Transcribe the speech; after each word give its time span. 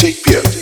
Take 0.00 0.24
beer. 0.24 0.59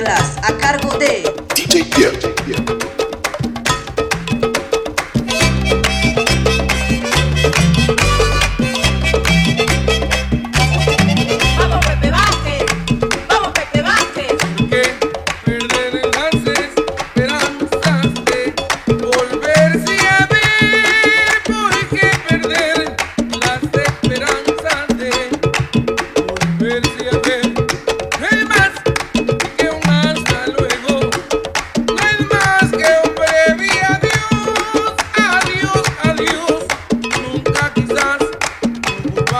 Masterclass 0.00 0.39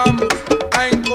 I'm. 0.02 1.09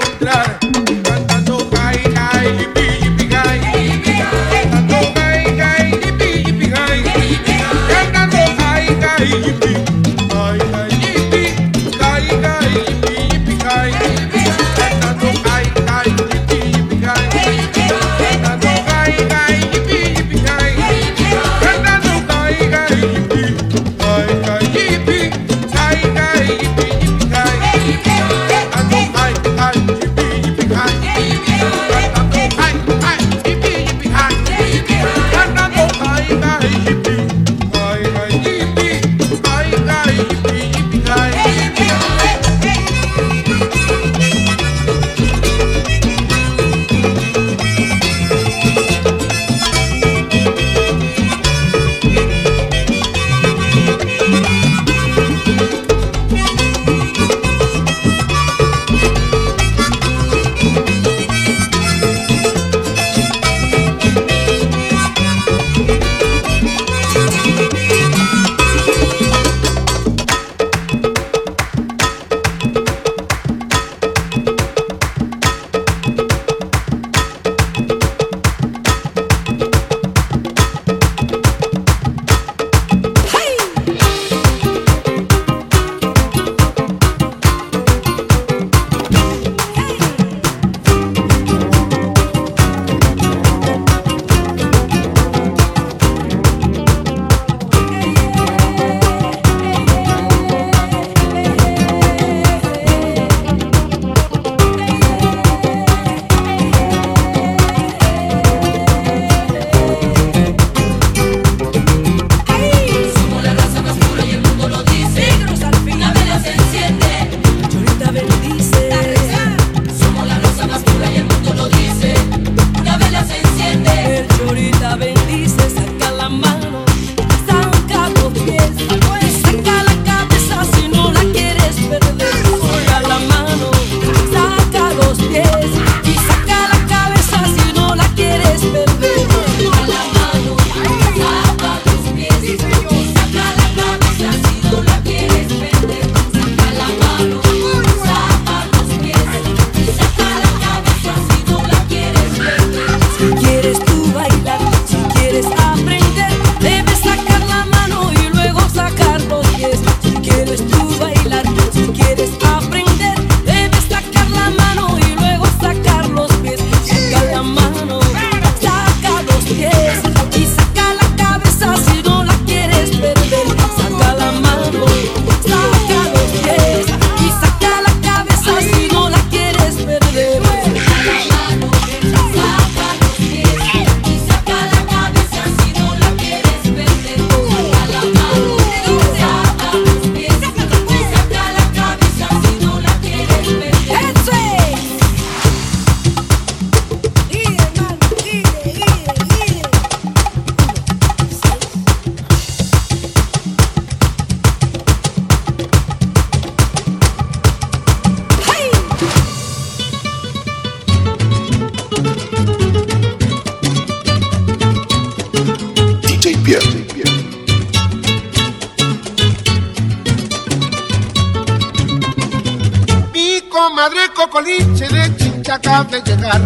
comadre 223.96 224.14
cocoliche 224.14 224.88
de 224.88 225.16
chincha 225.16 225.54
acaba 225.54 225.84
de 225.84 226.02
llegar. 226.02 226.42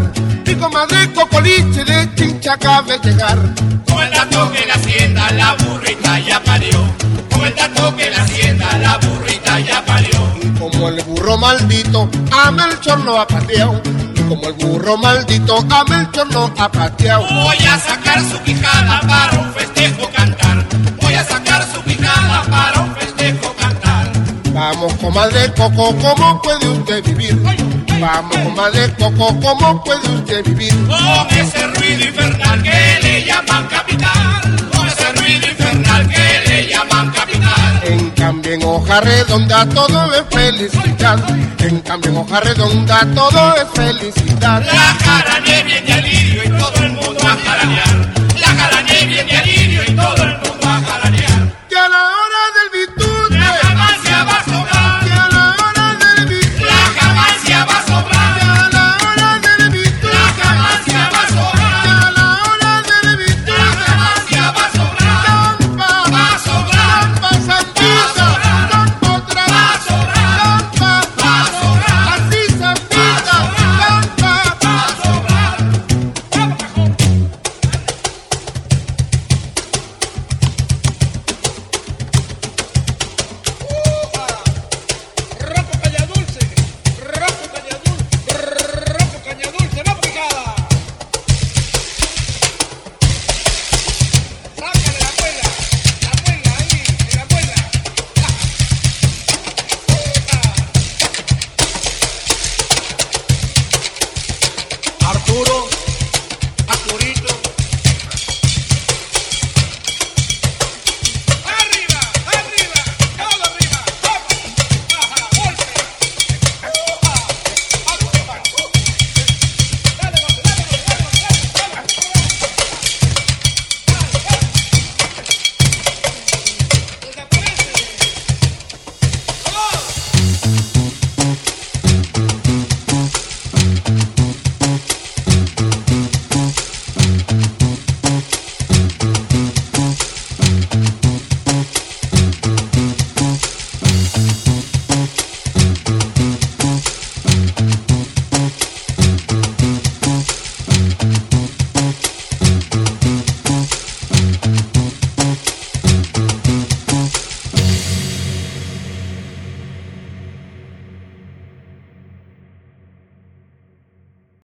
Mi 0.47 0.55
comadre 0.55 1.13
cocoliche 1.13 1.85
de 1.85 2.15
chincha 2.15 2.53
acaba 2.53 2.83
de 2.83 2.99
llegar. 2.99 3.39
Con 3.87 4.03
el 4.03 4.11
dato 4.11 4.53
que 4.53 4.67
la 4.67 4.75
hacienda 4.75 5.31
la 5.33 5.55
burrita 5.55 6.19
ya 6.21 6.41
parió. 6.45 6.79
Con 7.31 7.45
el 7.45 7.55
dato 7.55 7.97
que 7.97 8.11
la 8.11 8.23
hacienda 8.23 8.79
la 8.79 8.99
burrita 8.99 9.61
ya 9.61 9.85
parió. 9.85 10.21
Como 10.59 10.89
el 10.91 11.03
burro 11.03 11.39
maldito 11.39 12.09
a 12.31 12.51
Melchor 12.51 13.01
lo 13.01 13.27
pateado 13.27 13.81
Como 14.29 14.47
el 14.47 14.53
burro 14.53 14.97
maldito 14.99 15.65
a 15.71 15.85
Melchor 15.85 16.33
lo 16.33 16.53
ha 16.57 16.71
pateado. 16.71 17.27
Voy 17.43 17.57
a 17.67 17.79
sacar 17.79 18.21
su 18.23 18.41
quijada 18.43 19.01
para 19.01 19.50
Vamos, 24.81 24.95
comadre 24.95 25.53
Coco, 25.53 25.95
¿cómo 25.99 26.41
puede 26.41 26.67
usted 26.69 27.05
vivir? 27.05 27.39
Vamos, 28.01 28.35
comadre 28.35 28.91
Coco, 28.95 29.39
¿cómo 29.39 29.85
puede 29.85 30.09
usted 30.09 30.43
vivir? 30.43 30.75
Con 30.87 31.39
ese 31.39 31.67
ruido 31.67 32.07
infernal 32.07 32.63
que 32.63 32.99
le 33.03 33.25
llaman 33.27 33.67
capital, 33.67 34.71
con 34.75 34.89
ese 34.89 35.13
ruido 35.13 35.51
infernal 35.51 36.09
que 36.09 36.49
le 36.49 36.69
llaman 36.69 37.11
capital. 37.11 37.81
En 37.83 38.11
cambio 38.13 38.53
en 38.55 38.63
hoja 38.65 39.01
redonda 39.03 39.67
todo 39.67 40.15
es 40.15 40.25
felicidad, 40.31 41.19
en 41.59 41.81
cambio 41.81 42.11
en 42.13 42.17
hoja 42.17 42.41
redonda 42.41 43.07
todo 43.15 43.57
es 43.57 43.67
felicidad. 43.75 44.65
La 44.65 44.97
cara 45.05 45.41
de 45.41 45.63
bien 45.63 45.85
delirio 45.85 46.43
y 46.43 46.49
todo 46.59 46.85
el 46.85 46.93
mundo 46.93 47.21
a 47.21 47.37
jaranear. 47.37 48.10